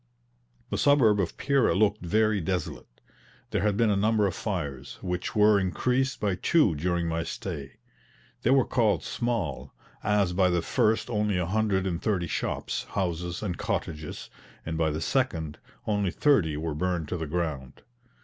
The 0.71 0.79
suburb 0.79 1.19
of 1.19 1.37
Pera 1.37 1.75
looked 1.75 2.01
very 2.01 2.41
desolate. 2.41 2.87
There 3.51 3.61
had 3.61 3.77
been 3.77 3.91
a 3.91 3.95
number 3.95 4.25
of 4.25 4.33
fires, 4.33 4.97
which 5.03 5.35
were 5.35 5.59
increased 5.59 6.19
by 6.19 6.33
two 6.33 6.73
during 6.73 7.07
my 7.07 7.21
stay; 7.21 7.73
they 8.41 8.49
were 8.49 8.65
called 8.65 9.03
"small," 9.03 9.75
as 10.03 10.33
by 10.33 10.49
the 10.49 10.63
first 10.63 11.11
only 11.11 11.37
a 11.37 11.45
hundred 11.45 11.85
and 11.85 12.01
thirty 12.01 12.25
shops, 12.25 12.85
houses, 12.85 13.43
and 13.43 13.59
cottages, 13.59 14.31
and 14.65 14.75
by 14.75 14.89
the 14.89 15.01
second, 15.01 15.59
only 15.85 16.09
thirty 16.09 16.57
were 16.57 16.73
burned 16.73 17.07
to 17.09 17.17
the 17.17 17.27
ground. 17.27 17.83